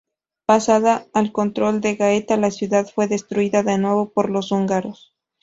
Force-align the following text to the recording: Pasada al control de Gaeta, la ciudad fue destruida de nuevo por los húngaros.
Pasada 0.47 1.05
al 1.13 1.31
control 1.31 1.79
de 1.79 1.93
Gaeta, 1.93 2.35
la 2.35 2.49
ciudad 2.49 2.87
fue 2.87 3.05
destruida 3.07 3.61
de 3.61 3.77
nuevo 3.77 4.09
por 4.09 4.31
los 4.31 4.51
húngaros. 4.51 5.13